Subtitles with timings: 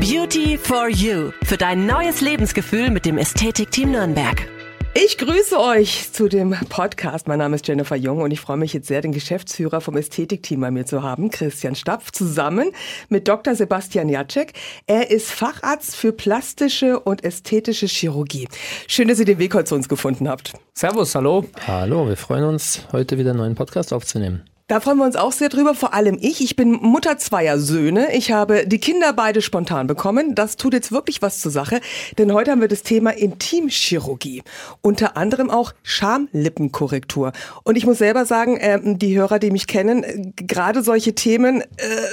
[0.00, 4.48] Beauty for You für dein neues Lebensgefühl mit dem Ästhetikteam Nürnberg.
[4.94, 7.28] Ich grüße euch zu dem Podcast.
[7.28, 10.62] Mein Name ist Jennifer Jung und ich freue mich jetzt sehr, den Geschäftsführer vom Ästhetikteam
[10.62, 12.72] bei mir zu haben, Christian Stapf, zusammen
[13.10, 13.54] mit Dr.
[13.54, 14.54] Sebastian Jacek.
[14.86, 18.48] Er ist Facharzt für plastische und ästhetische Chirurgie.
[18.88, 20.54] Schön, dass ihr den Weg heute zu uns gefunden habt.
[20.72, 21.44] Servus, hallo.
[21.66, 24.49] Hallo, wir freuen uns, heute wieder einen neuen Podcast aufzunehmen.
[24.70, 26.40] Da freuen wir uns auch sehr drüber, vor allem ich.
[26.40, 28.14] Ich bin Mutter zweier Söhne.
[28.14, 30.36] Ich habe die Kinder beide spontan bekommen.
[30.36, 31.80] Das tut jetzt wirklich was zur Sache,
[32.18, 34.44] denn heute haben wir das Thema Intimchirurgie.
[34.80, 37.32] Unter anderem auch Schamlippenkorrektur.
[37.64, 41.62] Und ich muss selber sagen, äh, die Hörer, die mich kennen, äh, gerade solche Themen
[41.62, 41.66] äh,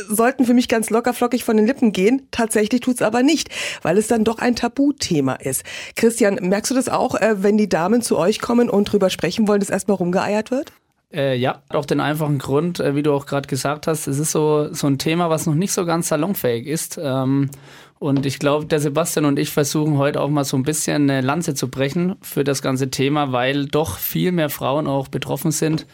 [0.09, 2.27] sollten für mich ganz lockerflockig von den Lippen gehen.
[2.31, 3.49] Tatsächlich tut's aber nicht,
[3.83, 5.61] weil es dann doch ein Tabuthema ist.
[5.95, 9.47] Christian, merkst du das auch, äh, wenn die Damen zu euch kommen und drüber sprechen
[9.47, 10.71] wollen, dass erstmal rumgeeiert wird?
[11.13, 14.31] Äh, ja, auf den einfachen Grund, äh, wie du auch gerade gesagt hast, es ist
[14.31, 16.99] so, so ein Thema, was noch nicht so ganz salonfähig ist.
[17.01, 17.49] Ähm,
[17.97, 21.21] und ich glaube, der Sebastian und ich versuchen heute auch mal so ein bisschen eine
[21.21, 25.87] Lanze zu brechen für das ganze Thema, weil doch viel mehr Frauen auch betroffen sind,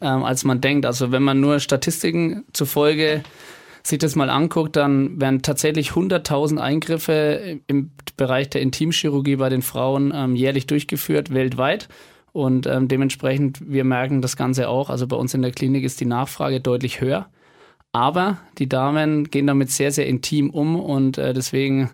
[0.00, 0.84] ähm, als man denkt.
[0.84, 3.22] Also wenn man nur Statistiken zufolge
[3.84, 9.62] sich das mal anguckt, dann werden tatsächlich 100.000 Eingriffe im Bereich der Intimchirurgie bei den
[9.62, 11.88] Frauen ähm, jährlich durchgeführt, weltweit.
[12.36, 14.90] Und ähm, dementsprechend, wir merken das Ganze auch.
[14.90, 17.30] Also bei uns in der Klinik ist die Nachfrage deutlich höher.
[17.92, 21.92] Aber die Damen gehen damit sehr, sehr intim um und äh, deswegen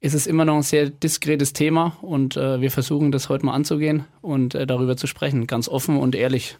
[0.00, 3.52] ist es immer noch ein sehr diskretes Thema und äh, wir versuchen das heute mal
[3.52, 6.56] anzugehen und äh, darüber zu sprechen, ganz offen und ehrlich.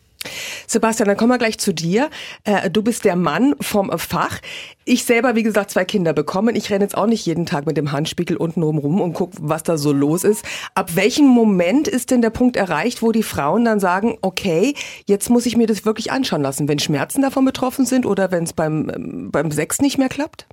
[0.67, 2.11] Sebastian, dann kommen wir gleich zu dir.
[2.45, 4.39] Äh, du bist der Mann vom Fach.
[4.85, 6.57] Ich selber, wie gesagt, zwei Kinder bekommen.
[6.57, 9.63] Ich renne jetzt auch nicht jeden Tag mit dem Handspiegel unten rum und gucke, was
[9.63, 10.45] da so los ist.
[10.75, 14.75] Ab welchem Moment ist denn der Punkt erreicht, wo die Frauen dann sagen, okay,
[15.07, 18.45] jetzt muss ich mir das wirklich anschauen lassen, wenn Schmerzen davon betroffen sind oder wenn
[18.45, 20.47] es beim, beim Sex nicht mehr klappt?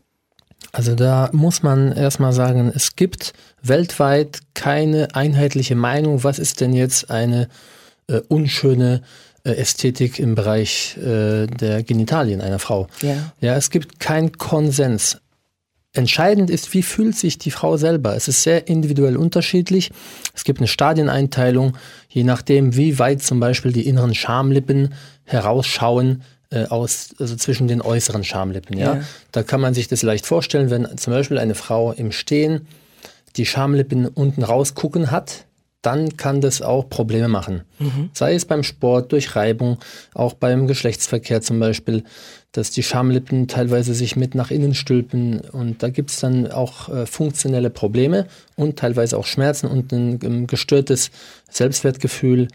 [0.71, 6.73] Also da muss man erstmal sagen, es gibt weltweit keine einheitliche Meinung, was ist denn
[6.73, 7.47] jetzt eine
[8.07, 12.87] äh, unschöne äh, Ästhetik im Bereich äh, der Genitalien einer Frau.
[13.01, 13.31] Ja.
[13.39, 15.17] ja, es gibt keinen Konsens.
[15.93, 18.15] Entscheidend ist, wie fühlt sich die Frau selber.
[18.15, 19.89] Es ist sehr individuell unterschiedlich.
[20.35, 21.77] Es gibt eine Stadieneinteilung,
[22.09, 27.81] je nachdem, wie weit zum Beispiel die inneren Schamlippen herausschauen äh, aus, also zwischen den
[27.81, 28.77] äußeren Schamlippen.
[28.77, 28.95] Ja?
[28.95, 29.01] ja,
[29.31, 32.67] da kann man sich das leicht vorstellen, wenn zum Beispiel eine Frau im Stehen
[33.35, 35.45] die Schamlippen unten rausgucken hat,
[35.81, 37.63] dann kann das auch Probleme machen.
[37.79, 38.09] Mhm.
[38.13, 39.77] Sei es beim Sport, durch Reibung,
[40.13, 42.03] auch beim Geschlechtsverkehr zum Beispiel,
[42.51, 46.89] dass die Schamlippen teilweise sich mit nach innen stülpen und da gibt es dann auch
[46.89, 51.11] äh, funktionelle Probleme und teilweise auch Schmerzen und ein, ein gestörtes
[51.49, 52.47] Selbstwertgefühl,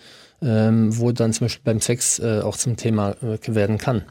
[0.43, 4.03] ähm, wo dann zum Beispiel beim Sex äh, auch zum Thema äh, werden kann.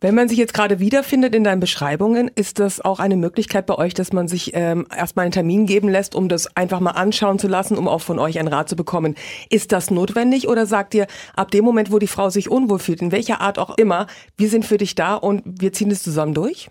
[0.00, 3.76] Wenn man sich jetzt gerade wiederfindet in deinen Beschreibungen, ist das auch eine Möglichkeit bei
[3.76, 7.38] euch, dass man sich ähm, erstmal einen Termin geben lässt, um das einfach mal anschauen
[7.38, 9.14] zu lassen, um auch von euch einen Rat zu bekommen.
[9.50, 13.02] Ist das notwendig oder sagt ihr, ab dem Moment, wo die Frau sich unwohl fühlt,
[13.02, 14.06] in welcher Art auch immer,
[14.36, 16.68] wir sind für dich da und wir ziehen es zusammen durch?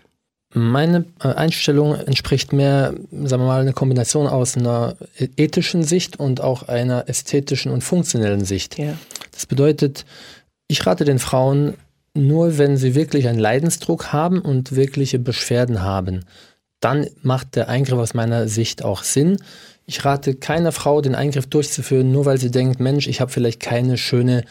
[0.52, 4.96] Meine äh, Einstellung entspricht mehr, sagen wir mal, eine Kombination aus einer
[5.36, 8.76] ethischen Sicht und auch einer ästhetischen und funktionellen Sicht.
[8.76, 8.94] Ja.
[9.30, 10.04] Das bedeutet,
[10.66, 11.74] ich rate den Frauen,
[12.14, 16.24] nur wenn sie wirklich einen Leidensdruck haben und wirkliche Beschwerden haben,
[16.80, 19.36] dann macht der Eingriff aus meiner Sicht auch Sinn.
[19.86, 23.60] Ich rate keiner Frau, den Eingriff durchzuführen, nur weil sie denkt, Mensch, ich habe vielleicht
[23.60, 24.44] keine schöne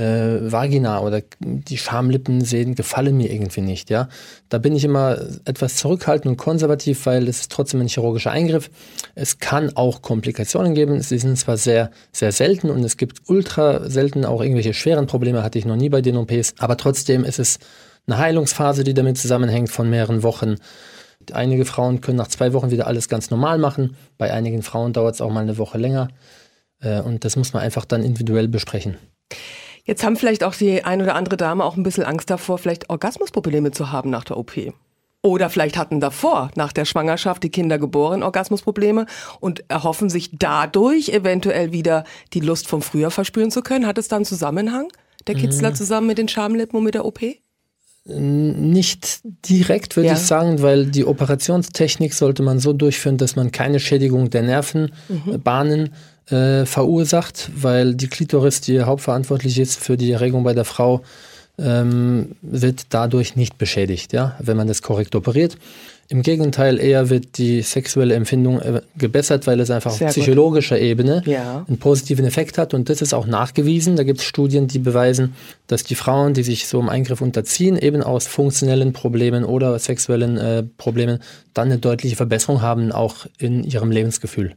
[0.00, 3.90] äh, Vagina oder die Schamlippen sehen, gefallen mir irgendwie nicht.
[3.90, 4.08] Ja,
[4.48, 8.70] da bin ich immer etwas zurückhaltend und konservativ, weil es ist trotzdem ein chirurgischer Eingriff.
[9.14, 11.02] Es kann auch Komplikationen geben.
[11.02, 15.42] Sie sind zwar sehr, sehr selten und es gibt ultra selten auch irgendwelche schweren Probleme,
[15.42, 17.58] hatte ich noch nie bei den OPs, aber trotzdem ist es
[18.06, 20.56] eine Heilungsphase, die damit zusammenhängt von mehreren Wochen.
[21.32, 23.96] Einige Frauen können nach zwei Wochen wieder alles ganz normal machen.
[24.16, 26.08] Bei einigen Frauen dauert es auch mal eine Woche länger.
[26.80, 28.96] Äh, und das muss man einfach dann individuell besprechen.
[29.84, 32.90] Jetzt haben vielleicht auch die ein oder andere Dame auch ein bisschen Angst davor, vielleicht
[32.90, 34.52] Orgasmusprobleme zu haben nach der OP.
[35.22, 39.04] Oder vielleicht hatten davor, nach der Schwangerschaft, die Kinder geboren, Orgasmusprobleme
[39.38, 43.86] und erhoffen sich dadurch eventuell wieder die Lust vom Frühjahr verspüren zu können.
[43.86, 44.88] Hat es dann Zusammenhang,
[45.26, 45.74] der Kitzler mhm.
[45.74, 47.20] zusammen mit den Schamlippen und mit der OP?
[48.06, 50.14] Nicht direkt, würde ja.
[50.14, 55.82] ich sagen, weil die Operationstechnik sollte man so durchführen, dass man keine Schädigung der Nervenbahnen
[55.82, 55.90] mhm
[56.30, 61.02] äh, verursacht, weil die Klitoris, die hauptverantwortlich ist für die Erregung bei der Frau,
[61.58, 65.56] ähm, wird dadurch nicht beschädigt, ja, wenn man das korrekt operiert.
[66.12, 70.74] Im Gegenteil, eher wird die sexuelle Empfindung äh, gebessert, weil es einfach Sehr auf psychologischer
[70.74, 70.84] gut.
[70.84, 71.64] Ebene ja.
[71.68, 72.74] einen positiven Effekt hat.
[72.74, 73.94] Und das ist auch nachgewiesen.
[73.94, 75.36] Da gibt es Studien, die beweisen,
[75.68, 80.36] dass die Frauen, die sich so einem Eingriff unterziehen, eben aus funktionellen Problemen oder sexuellen
[80.36, 81.20] äh, Problemen,
[81.54, 84.56] dann eine deutliche Verbesserung haben, auch in ihrem Lebensgefühl.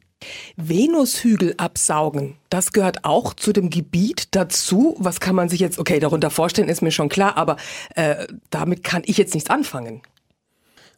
[0.58, 4.96] Venushügel absaugen, das gehört auch zu dem Gebiet dazu.
[5.00, 7.58] Was kann man sich jetzt, okay, darunter vorstellen, ist mir schon klar, aber
[7.96, 10.02] äh, damit kann ich jetzt nichts anfangen.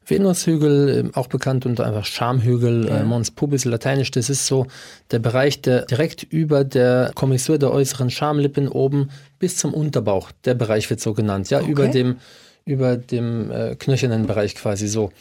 [0.06, 3.00] Venushügel, ähm, auch bekannt unter einfach Schamhügel, ja.
[3.00, 4.68] äh, Mons pubis lateinisch, das ist so
[5.12, 10.54] der Bereich, der direkt über der Kommissur der äußeren Schamlippen oben bis zum Unterbauch, der
[10.54, 11.72] Bereich wird so genannt, ja, okay.
[11.72, 12.18] über dem,
[12.66, 15.12] über dem äh, knöchernen Bereich quasi so.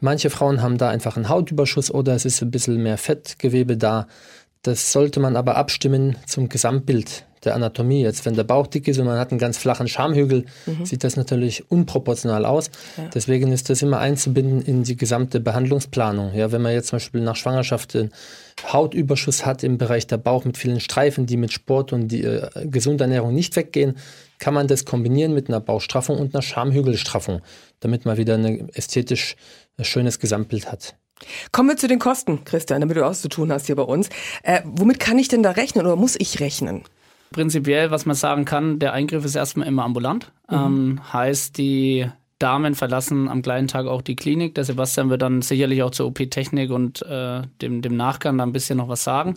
[0.00, 4.08] Manche Frauen haben da einfach einen Hautüberschuss oder es ist ein bisschen mehr Fettgewebe da.
[4.62, 8.02] Das sollte man aber abstimmen zum Gesamtbild der Anatomie.
[8.02, 10.84] Jetzt, wenn der Bauch dick ist und man hat einen ganz flachen Schamhügel, mhm.
[10.84, 12.70] sieht das natürlich unproportional aus.
[12.96, 13.04] Ja.
[13.14, 16.34] Deswegen ist das immer einzubinden in die gesamte Behandlungsplanung.
[16.34, 18.10] Ja, wenn man jetzt zum Beispiel nach Schwangerschaft einen
[18.72, 22.48] Hautüberschuss hat im Bereich der Bauch mit vielen Streifen, die mit Sport und die äh,
[22.66, 23.96] gesunde Ernährung nicht weggehen,
[24.38, 27.42] kann man das kombinieren mit einer Bauchstraffung und einer Schamhügelstraffung,
[27.80, 29.36] damit man wieder ein ästhetisch
[29.80, 30.96] schönes Gesamtbild hat.
[31.52, 34.08] Kommen wir zu den Kosten, Christian, damit du auch zu tun hast hier bei uns.
[34.42, 36.84] Äh, womit kann ich denn da rechnen oder muss ich rechnen?
[37.30, 40.32] Prinzipiell, was man sagen kann, der Eingriff ist erstmal immer ambulant.
[40.48, 40.56] Mhm.
[40.56, 42.08] Ähm, heißt, die
[42.38, 44.54] Damen verlassen am gleichen Tag auch die Klinik.
[44.54, 48.52] Der Sebastian wird dann sicherlich auch zur OP-Technik und äh, dem, dem Nachgang da ein
[48.52, 49.34] bisschen noch was sagen.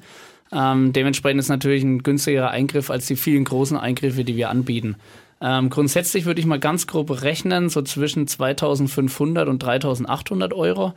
[0.51, 4.98] Ähm, dementsprechend ist natürlich ein günstigerer Eingriff als die vielen großen Eingriffe, die wir anbieten.
[5.39, 10.94] Ähm, grundsätzlich würde ich mal ganz grob rechnen, so zwischen 2500 und 3800 Euro,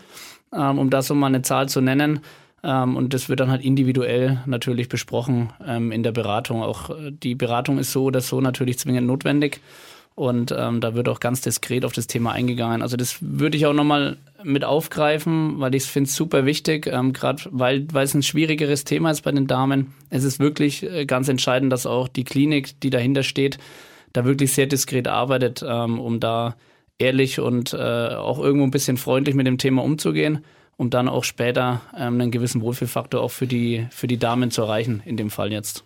[0.52, 2.20] ähm, um da so mal eine Zahl zu nennen.
[2.62, 6.62] Ähm, und das wird dann halt individuell natürlich besprochen ähm, in der Beratung.
[6.62, 9.60] Auch äh, die Beratung ist so oder so natürlich zwingend notwendig.
[10.14, 12.82] Und ähm, da wird auch ganz diskret auf das Thema eingegangen.
[12.82, 17.12] Also das würde ich auch nochmal mit aufgreifen, weil ich finde es super wichtig, ähm,
[17.12, 19.92] gerade weil, weil es ein schwierigeres Thema ist bei den Damen.
[20.10, 23.58] Es ist wirklich äh, ganz entscheidend, dass auch die Klinik, die dahinter steht,
[24.12, 26.54] da wirklich sehr diskret arbeitet, ähm, um da
[26.98, 30.44] ehrlich und äh, auch irgendwo ein bisschen freundlich mit dem Thema umzugehen
[30.76, 34.62] um dann auch später ähm, einen gewissen Wohlfühlfaktor auch für die, für die Damen zu
[34.62, 35.84] erreichen, in dem Fall jetzt.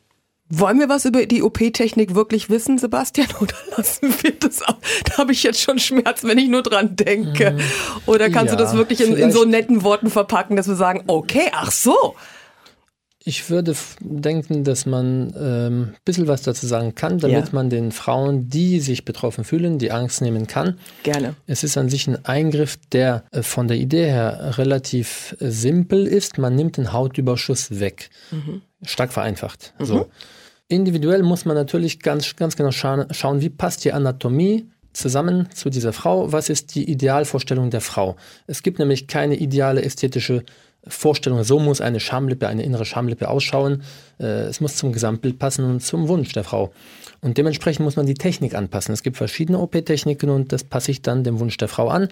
[0.51, 4.79] Wollen wir was über die OP-Technik wirklich wissen, Sebastian, oder lassen wir das auch?
[5.05, 7.53] Da habe ich jetzt schon Schmerz, wenn ich nur dran denke.
[7.53, 7.61] Mhm.
[8.07, 11.05] Oder kannst ja, du das wirklich in, in so netten Worten verpacken, dass wir sagen,
[11.07, 12.15] okay, ach so.
[13.29, 17.53] Ich würde denken, dass man ähm, ein bisschen was dazu sagen kann, damit ja.
[17.53, 20.79] man den Frauen, die sich betroffen fühlen, die Angst nehmen kann.
[21.03, 21.35] Gerne.
[21.47, 26.07] Es ist an sich ein Eingriff, der äh, von der Idee her relativ äh, simpel
[26.07, 26.39] ist.
[26.39, 28.09] Man nimmt den Hautüberschuss weg.
[28.31, 28.63] Mhm.
[28.83, 29.75] Stark vereinfacht.
[29.79, 29.85] Mhm.
[29.85, 30.09] So.
[30.69, 35.69] Individuell muss man natürlich ganz, ganz genau scha schauen, wie passt die Anatomie zusammen zu
[35.69, 36.33] dieser Frau.
[36.33, 38.17] Was ist die Idealvorstellung der Frau?
[38.47, 40.45] Es gibt nämlich keine ideale ästhetische
[40.87, 43.83] Vorstellung, so muss eine Schamlippe, eine innere Schamlippe ausschauen.
[44.19, 46.73] Äh, es muss zum Gesamtbild passen und zum Wunsch der Frau.
[47.21, 48.93] Und dementsprechend muss man die Technik anpassen.
[48.93, 52.09] Es gibt verschiedene OP-Techniken und das passe ich dann dem Wunsch der Frau an.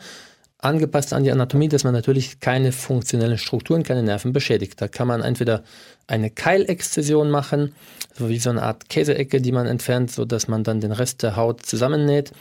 [0.67, 4.81] Angepasst an die Anatomie, dass man natürlich keine funktionellen Strukturen, keine Nerven beschädigt.
[4.81, 5.63] Da kann man entweder
[6.07, 7.75] eine Keilexzession machen,
[8.15, 11.37] so wie so eine Art Käseecke, die man entfernt, sodass man dann den Rest der
[11.37, 12.33] Haut zusammennäht.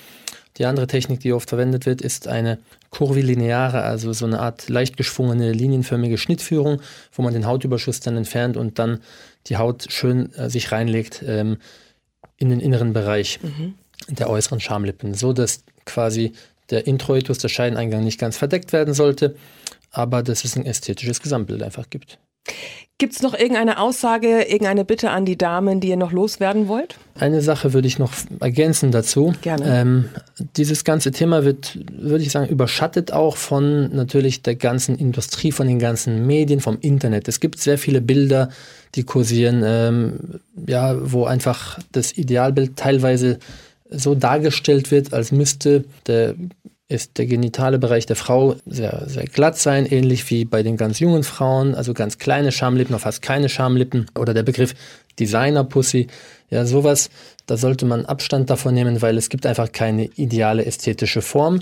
[0.58, 4.96] Die andere Technik, die oft verwendet wird, ist eine kurvilineare, also so eine Art leicht
[4.96, 6.82] geschwungene, linienförmige Schnittführung,
[7.12, 9.02] wo man den Hautüberschuss dann entfernt und dann
[9.48, 11.58] die Haut schön äh, sich reinlegt ähm,
[12.38, 13.76] in den inneren Bereich mhm.
[14.08, 16.34] der äußeren Schamlippen, so dass quasi
[16.70, 19.36] der Introitus, der Scheideneingang nicht ganz verdeckt werden sollte,
[19.92, 22.20] aber dass es ein ästhetisches Gesamtbild einfach gibt.
[22.98, 26.96] Gibt es noch irgendeine Aussage, irgendeine Bitte an die Damen, die ihr noch loswerden wollt?
[27.20, 29.34] Eine Sache würde ich noch ergänzen dazu.
[29.42, 29.82] Gerne.
[29.82, 30.10] Ähm,
[30.56, 35.68] dieses ganze Thema wird, würde ich sagen, überschattet auch von natürlich der ganzen Industrie, von
[35.68, 37.28] den ganzen Medien, vom Internet.
[37.28, 38.50] Es gibt sehr viele Bilder,
[38.96, 43.40] die kursieren, ähm, ja, wo einfach das Idealbild teilweise
[43.90, 46.36] so dargestellt wird, als müsste der
[46.88, 51.00] ist der genitale Bereich der Frau sehr, sehr glatt sein, ähnlich wie bei den ganz
[51.00, 54.06] jungen Frauen, also ganz kleine Schamlippen, noch fast keine Schamlippen.
[54.18, 54.76] Oder der Begriff
[55.20, 56.08] Designer-Pussy.
[56.50, 57.10] Ja, sowas,
[57.48, 61.62] da sollte man Abstand davon nehmen, weil es gibt einfach keine ideale ästhetische Form.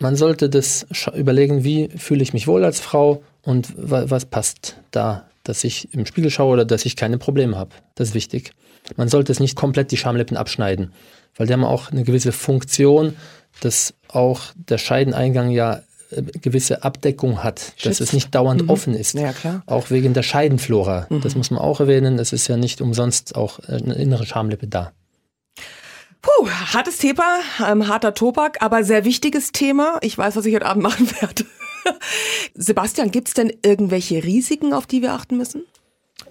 [0.00, 5.28] Man sollte das überlegen, wie fühle ich mich wohl als Frau und was passt da,
[5.44, 7.70] dass ich im Spiegel schaue oder dass ich keine Probleme habe.
[7.94, 8.52] Das ist wichtig.
[8.96, 10.92] Man sollte es nicht komplett die Schamlippen abschneiden,
[11.36, 13.16] weil die haben auch eine gewisse Funktion
[13.60, 17.86] dass auch der Scheideneingang ja äh, gewisse Abdeckung hat, Schützt.
[17.86, 18.70] dass es nicht dauernd mhm.
[18.70, 19.14] offen ist.
[19.14, 19.62] Ja, klar.
[19.66, 21.06] Auch wegen der Scheidenflora.
[21.10, 21.20] Mhm.
[21.20, 22.18] Das muss man auch erwähnen.
[22.18, 24.92] Es ist ja nicht umsonst auch eine innere Schamlippe da.
[26.22, 29.98] Puh, hartes Thema, ähm, harter Tobak, aber sehr wichtiges Thema.
[30.02, 31.44] Ich weiß, was ich heute Abend machen werde.
[32.54, 35.64] Sebastian, gibt es denn irgendwelche Risiken, auf die wir achten müssen?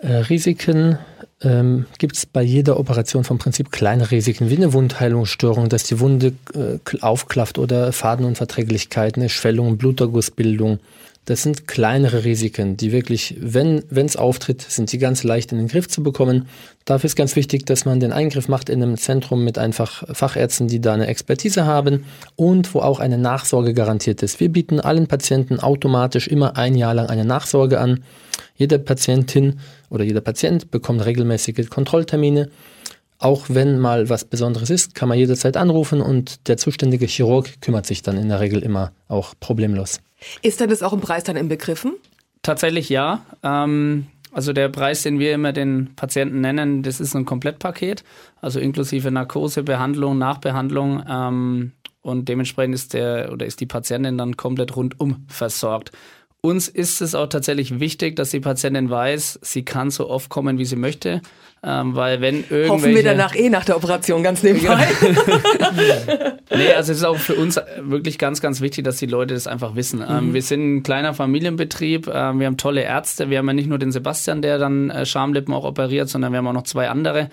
[0.01, 0.97] Äh, Risiken
[1.41, 5.99] ähm, gibt es bei jeder Operation vom Prinzip kleine Risiken, wie eine Wundheilungsstörung, dass die
[5.99, 10.79] Wunde äh, aufklafft oder Fadenunverträglichkeit, eine Schwellung, Blutergussbildung.
[11.25, 15.67] Das sind kleinere Risiken, die wirklich, wenn es auftritt, sind sie ganz leicht in den
[15.67, 16.47] Griff zu bekommen.
[16.85, 20.67] Dafür ist ganz wichtig, dass man den Eingriff macht in einem Zentrum mit einfach Fachärzten,
[20.67, 24.39] die da eine Expertise haben und wo auch eine Nachsorge garantiert ist.
[24.39, 28.03] Wir bieten allen Patienten automatisch immer ein Jahr lang eine Nachsorge an.
[28.55, 29.59] Jede Patientin
[29.89, 32.49] oder jeder Patient bekommt regelmäßige Kontrolltermine.
[33.19, 37.85] Auch wenn mal was Besonderes ist, kann man jederzeit anrufen und der zuständige Chirurg kümmert
[37.85, 39.99] sich dann in der Regel immer auch problemlos.
[40.41, 41.93] Ist denn das auch im Preis dann inbegriffen?
[42.41, 43.25] Tatsächlich ja.
[43.43, 48.03] Ähm, also der Preis, den wir immer den Patienten nennen, das ist ein Komplettpaket,
[48.41, 51.03] also inklusive Narkose, Behandlung, Nachbehandlung.
[51.09, 51.71] Ähm,
[52.01, 55.91] und dementsprechend ist der oder ist die Patientin dann komplett rundum versorgt.
[56.41, 60.57] Uns ist es auch tatsächlich wichtig, dass die Patientin weiß, sie kann so oft kommen,
[60.57, 61.21] wie sie möchte.
[61.61, 62.69] Ähm, weil wenn irgendwelche...
[62.69, 64.87] Hoffen wir danach eh nach der Operation ganz nebenbei.
[66.55, 69.47] nee, also es ist auch für uns wirklich ganz, ganz wichtig, dass die Leute das
[69.47, 70.01] einfach wissen.
[70.07, 70.33] Ähm, mhm.
[70.33, 73.77] wir sind ein kleiner Familienbetrieb, ähm, wir haben tolle Ärzte, wir haben ja nicht nur
[73.77, 77.29] den Sebastian, der dann äh, Schamlippen auch operiert, sondern wir haben auch noch zwei andere,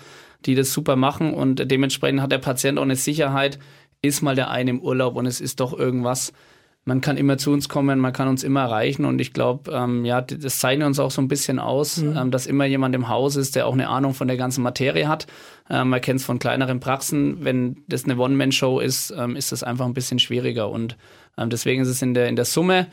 [0.47, 3.61] die das super machen und dementsprechend hat der Patient auch eine Sicherheit,
[4.03, 6.33] ist mal der eine im Urlaub und es ist doch irgendwas,
[6.87, 10.05] man kann immer zu uns kommen, man kann uns immer erreichen und ich glaube, ähm,
[10.05, 12.17] ja, das zeichnet uns auch so ein bisschen aus, mhm.
[12.17, 15.09] ähm, dass immer jemand im Haus ist, der auch eine Ahnung von der ganzen Materie
[15.09, 15.27] hat.
[15.69, 17.45] Ähm, man kennt es von kleineren Praxen.
[17.45, 20.97] Wenn das eine One-Man-Show ist, ähm, ist das einfach ein bisschen schwieriger und
[21.37, 22.87] ähm, deswegen ist es in der, in der Summe,